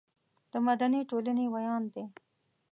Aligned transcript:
د 0.51 0.53
مدني 0.67 1.01
ټولنې 1.09 1.45
ویاند 1.53 1.87
دی. 1.95 2.05